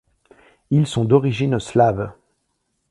[0.71, 2.11] Ils sont d'origine slave.